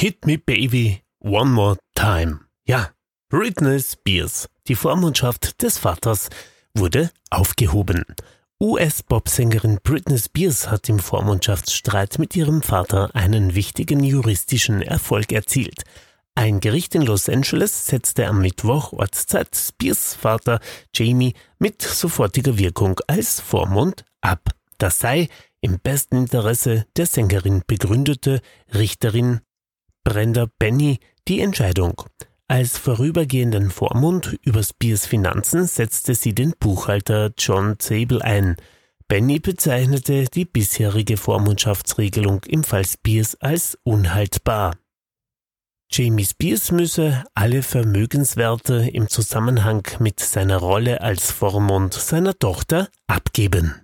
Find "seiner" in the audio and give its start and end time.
50.20-50.56, 51.92-52.38